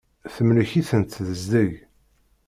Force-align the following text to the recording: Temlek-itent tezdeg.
Temlek-itent 0.35 1.13
tezdeg. 1.25 1.71